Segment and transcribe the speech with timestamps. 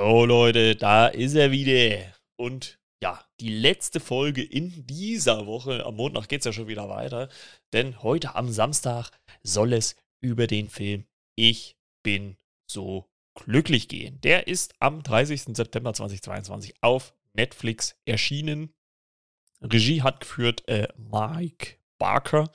[0.00, 2.14] Jo Leute, da ist er wieder.
[2.36, 5.84] Und ja, die letzte Folge in dieser Woche.
[5.84, 7.28] Am Montag geht es ja schon wieder weiter.
[7.74, 9.10] Denn heute am Samstag
[9.42, 11.04] soll es über den Film
[11.36, 14.18] Ich bin so glücklich gehen.
[14.22, 15.54] Der ist am 30.
[15.54, 18.72] September 2022 auf Netflix erschienen.
[19.60, 22.50] Regie hat geführt äh, Mike Barker.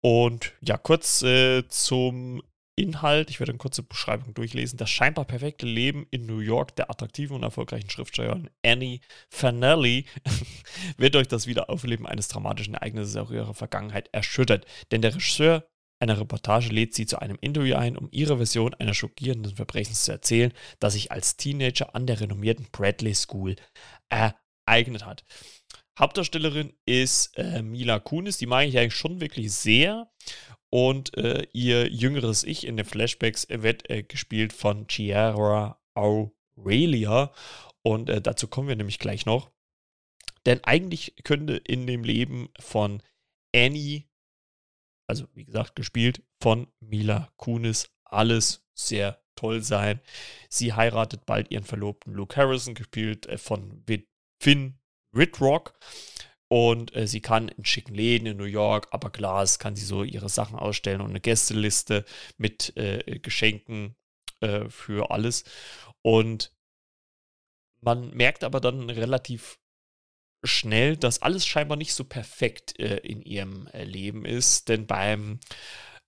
[0.00, 2.42] Und ja, kurz äh, zum
[2.76, 4.76] Inhalt, ich werde eine kurze Beschreibung durchlesen.
[4.76, 10.04] Das scheinbar perfekte Leben in New York der attraktiven und erfolgreichen Schriftstellerin Annie Fanelli
[10.98, 14.66] wird durch das Wiederaufleben eines dramatischen Ereignisses aus ihrer Vergangenheit erschüttert.
[14.90, 15.66] Denn der Regisseur
[15.98, 20.12] einer Reportage lädt sie zu einem Interview ein, um ihre Version einer schockierenden Verbrechens zu
[20.12, 23.56] erzählen, das sich als Teenager an der renommierten Bradley School
[24.10, 25.24] ereignet hat.
[25.98, 30.10] Hauptdarstellerin ist äh, Mila Kunis, die mag ich eigentlich schon wirklich sehr.
[30.70, 37.32] Und äh, ihr jüngeres Ich in den Flashbacks wird äh, gespielt von Chiara Aurelia.
[37.82, 39.50] Und äh, dazu kommen wir nämlich gleich noch.
[40.44, 43.02] Denn eigentlich könnte in dem Leben von
[43.54, 44.04] Annie,
[45.08, 50.00] also wie gesagt, gespielt von Mila Kunis, alles sehr toll sein.
[50.48, 53.84] Sie heiratet bald ihren Verlobten Luke Harrison, gespielt äh, von
[54.42, 54.78] Finn
[55.14, 55.78] Ridrock.
[56.48, 60.04] Und äh, sie kann in schicken Läden in New York, aber Glas kann sie so
[60.04, 62.04] ihre Sachen ausstellen und eine Gästeliste
[62.36, 63.96] mit äh, Geschenken
[64.40, 65.44] äh, für alles.
[66.02, 66.52] Und
[67.80, 69.58] man merkt aber dann relativ
[70.44, 74.68] schnell, dass alles scheinbar nicht so perfekt äh, in ihrem äh, Leben ist.
[74.68, 75.40] Denn beim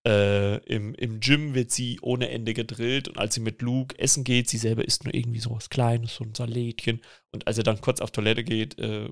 [0.07, 4.25] äh, im, Im Gym wird sie ohne Ende gedrillt und als sie mit Luke essen
[4.25, 7.03] geht, sie selber isst nur irgendwie so was Kleines, so ein Salätchen.
[7.33, 9.11] Und als er dann kurz auf Toilette geht, äh,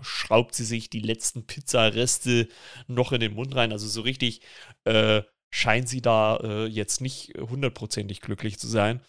[0.00, 2.48] schraubt sie sich die letzten Pizzareste
[2.86, 3.72] noch in den Mund rein.
[3.72, 4.40] Also so richtig
[4.84, 9.00] äh, scheint sie da äh, jetzt nicht hundertprozentig glücklich zu sein.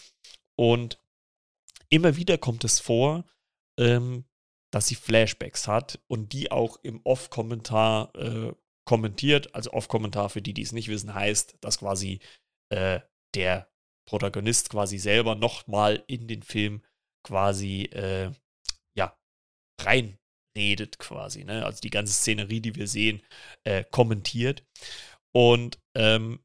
[0.56, 1.00] Und
[1.90, 3.26] immer wieder kommt es vor,
[3.78, 4.26] ähm,
[4.72, 8.52] dass sie Flashbacks hat und die auch im Off-Kommentar äh,
[8.90, 9.54] kommentiert.
[9.54, 12.22] Also Off-Kommentar für die, die es nicht wissen, heißt, dass quasi
[12.70, 13.00] äh,
[13.36, 13.70] der
[14.08, 16.82] Protagonist quasi selber nochmal in den Film
[17.24, 18.32] quasi äh,
[18.96, 19.16] ja
[19.80, 21.44] reinredet quasi.
[21.44, 21.64] Ne?
[21.64, 23.22] Also die ganze Szenerie, die wir sehen,
[23.64, 24.66] äh, kommentiert.
[25.36, 26.40] Und ähm,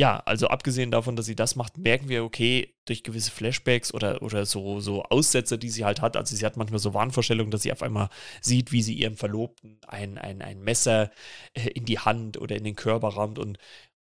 [0.00, 4.22] ja, also abgesehen davon, dass sie das macht, merken wir, okay, durch gewisse Flashbacks oder,
[4.22, 7.60] oder so, so Aussätze, die sie halt hat, also sie hat manchmal so Wahnvorstellungen, dass
[7.60, 8.08] sie auf einmal
[8.40, 11.10] sieht, wie sie ihrem Verlobten ein, ein, ein Messer
[11.52, 13.58] äh, in die Hand oder in den Körper rammt und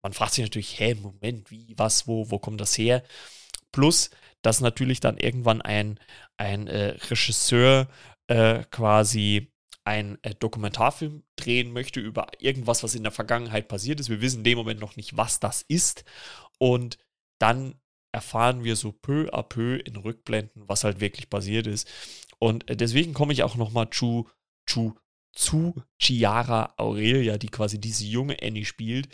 [0.03, 3.05] man fragt sich natürlich, hä, Moment, wie, was, wo, wo kommt das her?
[3.71, 4.11] Plus,
[4.43, 6.01] dass natürlich dann irgendwann ein,
[6.39, 7.87] ein äh, Regisseur
[8.27, 9.54] äh, quasi
[9.85, 14.09] ein äh, Dokumentarfilm drehen möchte über irgendwas, was in der Vergangenheit passiert ist.
[14.09, 16.05] Wir wissen in dem Moment noch nicht, was das ist.
[16.59, 16.99] Und
[17.39, 17.75] dann
[18.13, 21.91] erfahren wir so peu à peu in Rückblenden, was halt wirklich passiert ist.
[22.39, 24.29] Und äh, deswegen komme ich auch nochmal zu,
[24.67, 24.95] zu,
[25.33, 29.09] zu Chiara Aurelia, die quasi diese junge Annie spielt.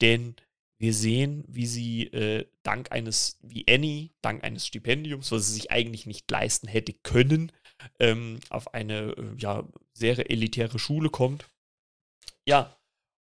[0.00, 0.36] Denn
[0.78, 5.70] wir sehen, wie sie äh, dank eines, wie Annie, dank eines Stipendiums, was sie sich
[5.70, 7.52] eigentlich nicht leisten hätte können,
[7.98, 11.50] ähm, auf eine äh, ja, sehr elitäre Schule kommt.
[12.46, 12.76] Ja,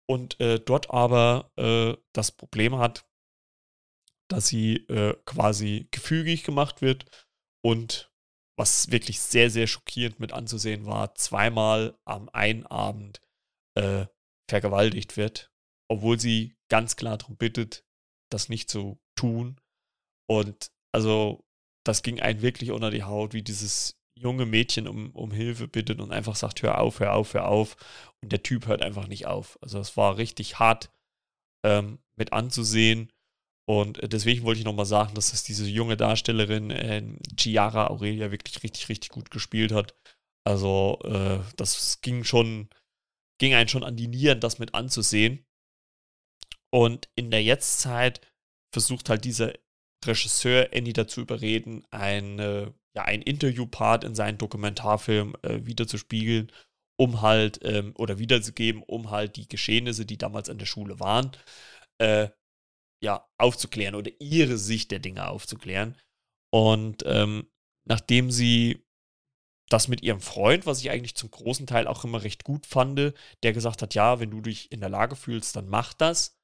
[0.09, 3.05] und äh, dort aber äh, das Problem hat,
[4.29, 7.05] dass sie äh, quasi gefügig gemacht wird
[7.63, 8.11] und
[8.57, 13.21] was wirklich sehr, sehr schockierend mit anzusehen war, zweimal am einen Abend
[13.77, 14.05] äh,
[14.49, 15.51] vergewaltigt wird,
[15.89, 17.85] obwohl sie ganz klar darum bittet,
[18.29, 19.59] das nicht zu tun.
[20.29, 21.45] Und also
[21.85, 25.99] das ging einen wirklich unter die Haut, wie dieses junge Mädchen um, um Hilfe bittet
[25.99, 27.75] und einfach sagt, hör auf, hör auf, hör auf.
[28.21, 29.57] Und der Typ hört einfach nicht auf.
[29.61, 30.91] Also es war richtig hart
[31.65, 33.11] ähm, mit anzusehen.
[33.67, 37.03] Und deswegen wollte ich nochmal sagen, dass das diese junge Darstellerin äh,
[37.37, 39.95] Chiara Aurelia wirklich richtig, richtig gut gespielt hat.
[40.45, 42.69] Also äh, das ging schon,
[43.39, 45.45] ging einen schon an die Nieren, das mit anzusehen.
[46.73, 48.21] Und in der Jetztzeit
[48.73, 49.53] versucht halt dieser
[50.05, 56.51] Regisseur Andy dazu überreden, eine ja, ein Interviewpart in seinen Dokumentarfilm äh, wiederzuspiegeln,
[56.99, 61.31] um halt, ähm, oder wiederzugeben, um halt die Geschehnisse, die damals an der Schule waren,
[61.99, 62.29] äh,
[63.03, 65.97] ja, aufzuklären oder ihre Sicht der Dinge aufzuklären.
[66.53, 67.49] Und ähm,
[67.87, 68.85] nachdem sie
[69.69, 73.13] das mit ihrem Freund, was ich eigentlich zum großen Teil auch immer recht gut fand,
[73.43, 76.37] der gesagt hat, ja, wenn du dich in der Lage fühlst, dann mach das,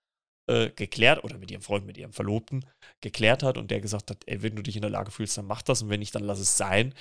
[0.48, 2.66] äh, geklärt, oder mit ihrem Freund, mit ihrem Verlobten
[3.02, 5.46] geklärt hat und der gesagt hat, ey, wenn du dich in der Lage fühlst, dann
[5.46, 6.94] mach das und wenn nicht, dann lass es sein,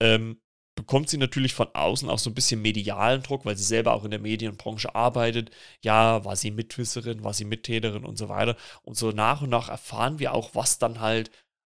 [0.00, 0.40] ähm,
[0.76, 4.04] bekommt sie natürlich von außen auch so ein bisschen medialen Druck, weil sie selber auch
[4.04, 5.50] in der Medienbranche arbeitet.
[5.82, 8.56] Ja, war sie Mitwisserin, war sie Mittäterin und so weiter.
[8.82, 11.30] Und so nach und nach erfahren wir auch, was dann halt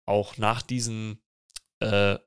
[0.08, 1.22] auch nach diesen
[1.82, 2.18] äh,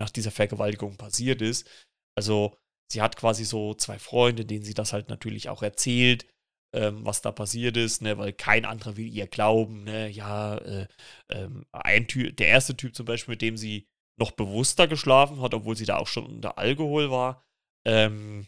[0.00, 1.68] nach dieser Vergewaltigung passiert ist.
[2.16, 2.56] Also
[2.90, 6.26] sie hat quasi so zwei Freunde, denen sie das halt natürlich auch erzählt,
[6.74, 10.88] ähm, was da passiert ist, ne, weil kein anderer will ihr glauben, ne, ja, äh,
[11.30, 13.88] ähm, ein Typ, der erste Typ zum Beispiel, mit dem sie
[14.18, 17.44] noch bewusster geschlafen hat, obwohl sie da auch schon unter Alkohol war,
[17.86, 18.46] ähm,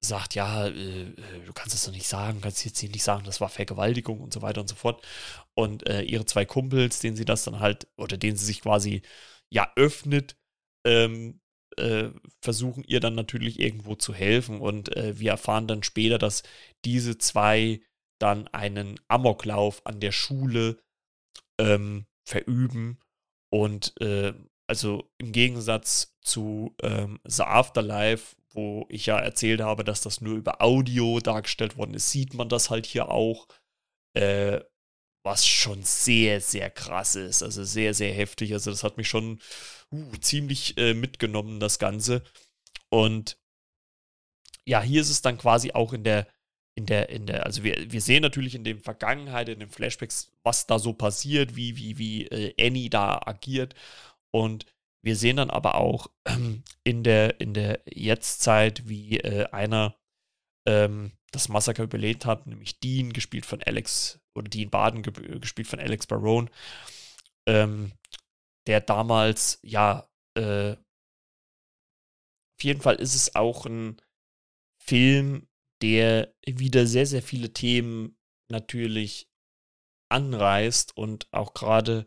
[0.00, 3.24] sagt, ja, äh, äh, du kannst es doch nicht sagen, kannst jetzt hier nicht sagen,
[3.24, 5.04] das war Vergewaltigung und so weiter und so fort.
[5.54, 9.02] Und äh, ihre zwei Kumpels, denen sie das dann halt, oder denen sie sich quasi
[9.50, 10.36] ja öffnet,
[10.86, 11.40] ähm,
[11.78, 12.10] äh,
[12.40, 14.60] versuchen ihr dann natürlich irgendwo zu helfen.
[14.60, 16.42] Und äh, wir erfahren dann später, dass
[16.84, 17.80] diese zwei
[18.18, 20.78] dann einen Amoklauf an der Schule
[21.58, 22.98] ähm, verüben
[23.50, 24.34] und äh,
[24.66, 30.36] also im Gegensatz zu ähm, The Afterlife, wo ich ja erzählt habe, dass das nur
[30.36, 33.48] über Audio dargestellt worden ist, sieht man das halt hier auch,
[34.14, 34.60] äh,
[35.22, 37.42] was schon sehr, sehr krass ist.
[37.42, 38.52] Also sehr, sehr heftig.
[38.52, 39.40] Also das hat mich schon
[39.92, 42.22] uh, ziemlich äh, mitgenommen, das Ganze.
[42.90, 43.38] Und
[44.64, 46.26] ja, hier ist es dann quasi auch in der,
[46.74, 50.30] in der, in der, also wir, wir sehen natürlich in der Vergangenheit, in den Flashbacks,
[50.42, 53.74] was da so passiert, wie, wie, wie äh, Annie da agiert.
[54.30, 54.66] Und
[55.02, 59.96] wir sehen dann aber auch ähm, in der, in der Jetztzeit, wie äh, einer
[60.66, 65.68] ähm, das Massaker überlebt hat, nämlich Dean, gespielt von Alex, oder Dean Baden, ge gespielt
[65.68, 66.50] von Alex Barone,
[67.46, 67.92] ähm,
[68.66, 74.00] der damals, ja, äh, auf jeden Fall ist es auch ein
[74.82, 75.48] Film,
[75.82, 78.16] der wieder sehr, sehr viele Themen
[78.50, 79.28] natürlich
[80.10, 82.06] anreißt und auch gerade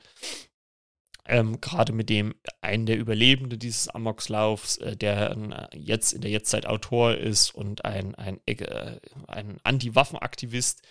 [1.32, 6.32] ähm, Gerade mit dem einen der Überlebenden dieses Amokslaufs, äh, der äh, jetzt in der
[6.32, 10.82] Jetztzeit Autor ist und ein, ein, äh, ein Anti-Waffen-Aktivist,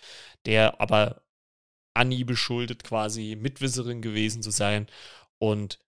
[0.46, 1.22] der aber
[1.94, 4.86] Annie beschuldet, quasi Mitwisserin gewesen zu sein.
[5.38, 5.78] Und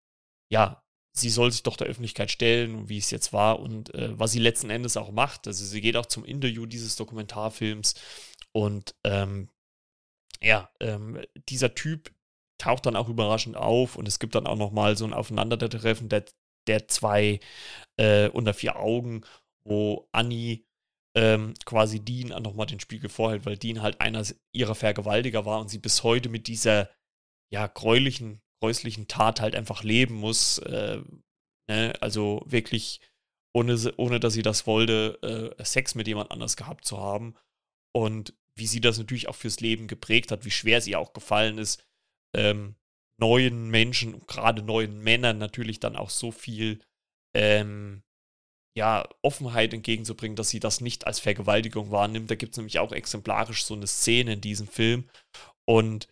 [0.51, 0.83] ja,
[1.13, 4.39] sie soll sich doch der Öffentlichkeit stellen, wie es jetzt war und äh, was sie
[4.39, 5.47] letzten Endes auch macht.
[5.47, 7.95] Also sie geht auch zum Interview dieses Dokumentarfilms
[8.53, 9.49] und ähm,
[10.43, 12.13] ja, ähm, dieser Typ
[12.59, 16.25] taucht dann auch überraschend auf und es gibt dann auch nochmal so ein Aufeinandertreffen der,
[16.67, 17.41] der zwei
[17.97, 19.23] äh, unter vier Augen,
[19.65, 20.65] wo Annie
[21.15, 25.69] ähm, quasi Dean nochmal den Spiegel vorhält, weil Dean halt einer ihrer Vergewaltiger war und
[25.69, 26.91] sie bis heute mit dieser
[27.53, 30.59] ja gräulichen, gräuslichen Tat halt einfach leben muss.
[30.59, 31.03] Äh,
[31.69, 31.93] ne?
[32.01, 33.01] Also wirklich,
[33.55, 37.35] ohne, ohne dass sie das wollte, äh, Sex mit jemand anders gehabt zu haben.
[37.95, 41.59] Und wie sie das natürlich auch fürs Leben geprägt hat, wie schwer sie auch gefallen
[41.59, 41.85] ist,
[42.35, 42.77] ähm,
[43.19, 46.81] neuen Menschen, gerade neuen Männern natürlich dann auch so viel
[47.35, 48.03] ähm,
[48.77, 52.31] ja, Offenheit entgegenzubringen, dass sie das nicht als Vergewaltigung wahrnimmt.
[52.31, 55.09] Da gibt es nämlich auch exemplarisch so eine Szene in diesem Film.
[55.67, 56.09] Und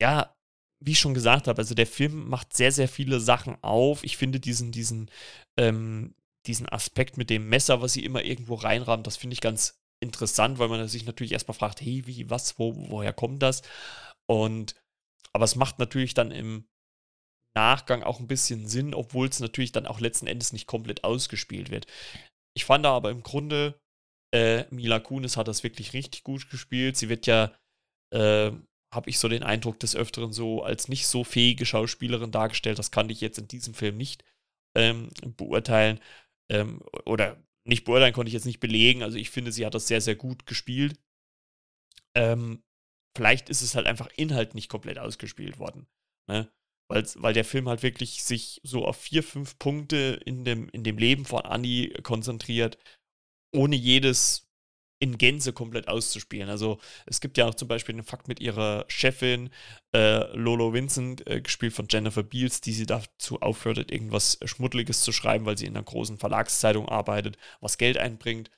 [0.00, 0.34] ja,
[0.82, 4.04] wie ich schon gesagt habe, also der Film macht sehr, sehr viele Sachen auf.
[4.04, 5.10] Ich finde diesen, diesen,
[5.58, 6.14] ähm,
[6.46, 10.58] diesen Aspekt mit dem Messer, was sie immer irgendwo reinrammt, das finde ich ganz interessant,
[10.58, 13.62] weil man sich natürlich erstmal fragt, hey, wie, was, wo, woher kommt das?
[14.26, 14.74] Und
[15.32, 16.64] aber es macht natürlich dann im
[17.54, 21.70] Nachgang auch ein bisschen Sinn, obwohl es natürlich dann auch letzten Endes nicht komplett ausgespielt
[21.70, 21.86] wird.
[22.56, 23.80] Ich fand da aber im Grunde,
[24.34, 26.96] äh, Mila Kunis hat das wirklich richtig gut gespielt.
[26.96, 27.52] Sie wird ja,
[28.12, 28.52] äh,
[28.92, 32.78] habe ich so den Eindruck des Öfteren so als nicht so fähige Schauspielerin dargestellt.
[32.78, 34.24] Das kann ich jetzt in diesem Film nicht
[34.76, 36.00] ähm, beurteilen.
[36.50, 39.02] Ähm, oder nicht beurteilen konnte ich jetzt nicht belegen.
[39.02, 40.98] Also ich finde, sie hat das sehr, sehr gut gespielt.
[42.16, 42.62] Ähm,
[43.16, 45.86] vielleicht ist es halt einfach Inhalt nicht komplett ausgespielt worden.
[46.28, 46.50] Ne?
[46.90, 50.98] Weil, der Film halt wirklich sich so auf vier, fünf Punkte in dem, in dem
[50.98, 52.78] Leben von Annie konzentriert,
[53.54, 54.48] ohne jedes
[54.98, 56.50] in Gänze komplett auszuspielen.
[56.50, 59.50] Also es gibt ja auch zum Beispiel den Fakt mit ihrer Chefin
[59.94, 65.12] äh, Lolo Vincent, äh, gespielt von Jennifer Beals, die sie dazu auffordert, irgendwas Schmuddeliges zu
[65.12, 68.50] schreiben, weil sie in einer großen Verlagszeitung arbeitet, was Geld einbringt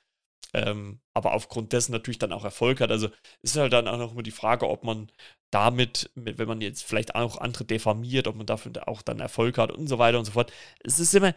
[0.53, 2.91] ähm, aber aufgrund dessen natürlich dann auch Erfolg hat.
[2.91, 3.09] Also
[3.41, 5.11] ist halt dann auch noch immer die Frage, ob man
[5.51, 9.71] damit, wenn man jetzt vielleicht auch andere diffamiert, ob man dafür auch dann Erfolg hat
[9.71, 10.51] und so weiter und so fort.
[10.83, 11.33] Es ist immer,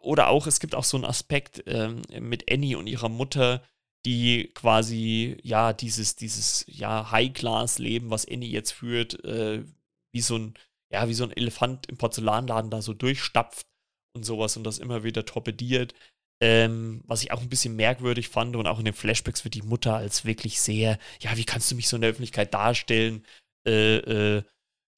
[0.00, 3.62] oder auch, es gibt auch so einen Aspekt ähm, mit Annie und ihrer Mutter,
[4.04, 9.64] die quasi, ja, dieses, dieses, ja, High-Class-Leben, was Annie jetzt führt, äh,
[10.12, 10.54] wie so ein,
[10.92, 13.66] ja, wie so ein Elefant im Porzellanladen da so durchstapft
[14.14, 15.94] und sowas und das immer wieder torpediert.
[16.42, 19.62] Ähm, was ich auch ein bisschen merkwürdig fand und auch in den Flashbacks wird die
[19.62, 23.24] Mutter als wirklich sehr, ja, wie kannst du mich so in der Öffentlichkeit darstellen,
[23.64, 24.42] äh, äh,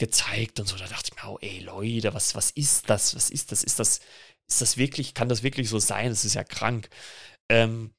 [0.00, 0.76] gezeigt und so.
[0.78, 3.14] Da dachte ich mir, oh, ey Leute, was, was ist das?
[3.14, 3.62] Was ist das?
[3.62, 4.00] Ist das,
[4.48, 6.08] ist das wirklich, kann das wirklich so sein?
[6.08, 6.88] Das ist ja krank.
[7.50, 7.92] Ähm,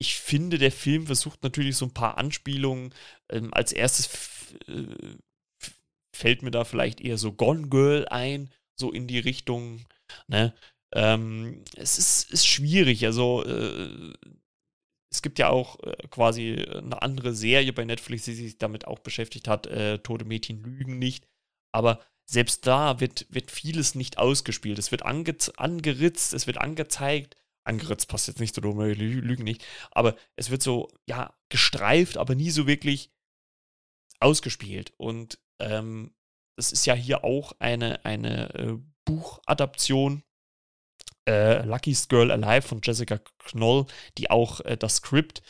[0.00, 2.94] ich finde, der Film versucht natürlich so ein paar Anspielungen.
[3.30, 4.08] Ähm, als erstes
[4.68, 5.16] äh,
[6.14, 9.84] fällt mir da vielleicht eher so Gone Girl ein, so in die Richtung.
[10.28, 10.54] Ne?
[10.94, 13.04] Ähm, es ist, ist schwierig.
[13.06, 14.12] Also äh,
[15.10, 18.98] es gibt ja auch äh, quasi eine andere Serie bei Netflix, die sich damit auch
[18.98, 19.66] beschäftigt hat.
[19.66, 21.26] Äh, Tote Mädchen lügen nicht.
[21.72, 24.78] Aber selbst da wird, wird vieles nicht ausgespielt.
[24.78, 27.36] Es wird ange angeritzt, es wird angezeigt.
[27.64, 29.64] Angeritzt passt jetzt nicht so dumm, lügen nicht.
[29.92, 33.10] Aber es wird so, ja, gestreift, aber nie so wirklich
[34.18, 34.92] ausgespielt.
[34.96, 36.14] Und ähm,
[36.56, 40.22] das ist ja hier auch eine, eine äh, Buchadaption.
[41.28, 43.86] Äh, Lucky's Girl Alive von Jessica Knoll,
[44.18, 45.42] die auch äh, das Skript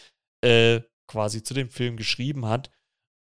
[0.45, 2.71] äh, quasi zu dem Film geschrieben hat.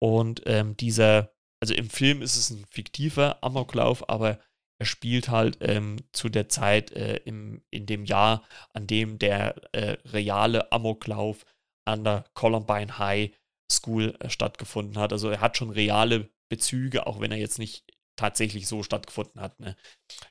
[0.02, 4.40] Und ähm, dieser, also im Film ist es ein fiktiver Amoklauf, aber
[4.80, 9.56] er spielt halt ähm, zu der Zeit äh, im, in dem Jahr, an dem der
[9.74, 11.46] äh, reale Amoklauf
[11.86, 13.32] an der Columbine High
[13.70, 15.12] School äh, stattgefunden hat.
[15.12, 17.84] Also er hat schon reale Bezüge, auch wenn er jetzt nicht
[18.16, 19.60] tatsächlich so stattgefunden hat.
[19.60, 19.76] Ne?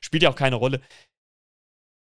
[0.01, 0.81] Spielt ja auch keine Rolle.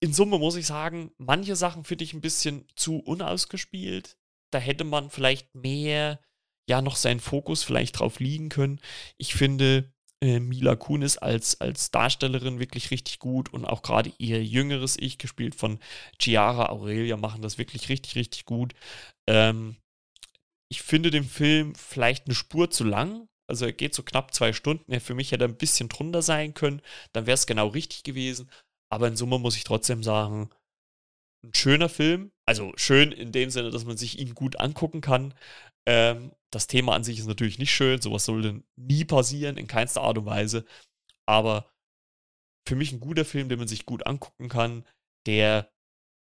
[0.05, 4.19] In Summe muss ich sagen, manche Sachen finde ich ein bisschen zu unausgespielt.
[4.53, 6.21] Da hätte man vielleicht mehr,
[6.69, 8.81] ja, noch seinen Fokus vielleicht drauf liegen können.
[9.17, 14.45] Ich finde äh, Mila Kunis als, als Darstellerin wirklich richtig gut und auch gerade ihr
[14.45, 15.79] jüngeres Ich, gespielt von
[16.21, 18.75] Chiara Aurelia, machen das wirklich richtig, richtig gut.
[19.27, 19.77] Ähm,
[20.71, 23.27] ich finde den Film vielleicht eine Spur zu lang.
[23.47, 24.93] Also er geht so knapp zwei Stunden.
[24.93, 26.83] Ja, für mich hätte er ein bisschen drunter sein können.
[27.15, 28.51] Dann wäre es genau richtig gewesen.
[28.91, 30.51] Aber in Summe muss ich trotzdem sagen,
[31.45, 32.33] ein schöner Film.
[32.47, 35.35] Also schön in dem Sinne, dass man sich ihn gut angucken kann.
[35.87, 38.01] Ähm, das Thema an sich ist natürlich nicht schön.
[38.01, 40.65] Sowas sollte nie passieren, in keinster Art und Weise.
[41.27, 41.71] Aber
[42.67, 44.87] für mich ein guter Film, den man sich gut angucken kann,
[45.27, 45.71] der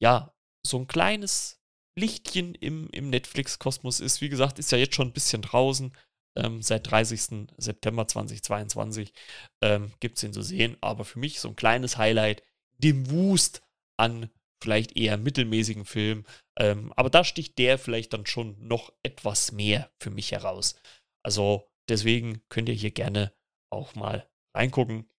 [0.01, 0.33] ja
[0.65, 1.61] so ein kleines
[1.97, 4.21] Lichtchen im, im Netflix-Kosmos ist.
[4.21, 5.95] Wie gesagt, ist ja jetzt schon ein bisschen draußen.
[6.37, 7.47] Ähm, seit 30.
[7.57, 9.13] September 2022
[9.61, 10.77] ähm, gibt es ihn zu sehen.
[10.81, 12.43] Aber für mich so ein kleines Highlight,
[12.77, 13.61] dem Wust
[13.97, 14.29] an
[14.61, 16.25] vielleicht eher mittelmäßigen Film.
[16.57, 20.75] Ähm, aber da sticht der vielleicht dann schon noch etwas mehr für mich heraus.
[21.23, 23.33] Also deswegen könnt ihr hier gerne
[23.69, 25.09] auch mal reingucken.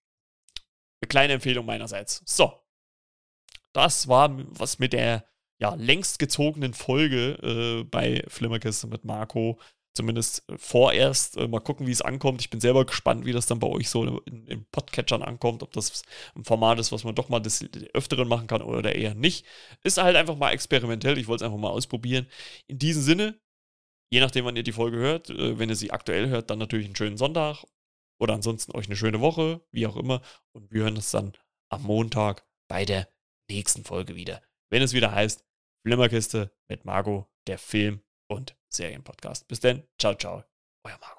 [1.00, 2.22] Eine kleine Empfehlung meinerseits.
[2.24, 2.60] So,
[3.72, 9.58] das war was mit der ja, längst gezogenen Folge äh, bei Flimmerkiste mit Marco.
[9.96, 11.38] Zumindest vorerst.
[11.38, 12.42] Äh, mal gucken, wie es ankommt.
[12.42, 15.62] Ich bin selber gespannt, wie das dann bei euch so in, in Podcatchern ankommt.
[15.62, 16.02] Ob das
[16.34, 19.46] ein Format ist, was man doch mal des Öfteren machen kann oder eher nicht.
[19.84, 21.16] Ist halt einfach mal experimentell.
[21.16, 22.26] Ich wollte es einfach mal ausprobieren.
[22.66, 23.40] In diesem Sinne,
[24.10, 26.86] je nachdem, wann ihr die Folge hört, äh, wenn ihr sie aktuell hört, dann natürlich
[26.86, 27.64] einen schönen Sonntag.
[28.20, 30.20] Oder ansonsten euch eine schöne Woche, wie auch immer.
[30.52, 31.32] Und wir hören uns dann
[31.70, 33.08] am Montag bei der
[33.50, 34.42] nächsten Folge wieder.
[34.70, 35.42] Wenn es wieder heißt,
[35.86, 39.48] Flimmerkiste mit Margot, der Film- und Serienpodcast.
[39.48, 40.44] Bis denn, ciao, ciao,
[40.84, 41.15] euer Marco.